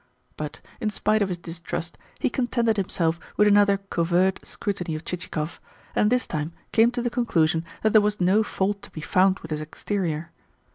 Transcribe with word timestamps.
But, 0.35 0.61
in 0.79 0.89
spite 0.89 1.21
of 1.21 1.29
his 1.29 1.37
distrust, 1.37 1.95
he 2.17 2.27
contented 2.27 2.75
himself 2.75 3.19
with 3.37 3.47
another 3.47 3.77
covert 3.77 4.39
scrutiny 4.43 4.95
of 4.95 5.05
Chichikov, 5.05 5.59
and 5.95 6.09
this 6.09 6.25
time 6.25 6.53
came 6.71 6.89
to 6.89 7.03
the 7.03 7.11
conclusion 7.11 7.63
that 7.83 7.91
there 7.93 8.01
was 8.01 8.19
no 8.19 8.41
fault 8.41 8.81
to 8.81 8.89
be 8.89 9.01
found 9.01 9.37
with 9.41 9.51
his 9.51 9.61
exterior). 9.61 10.31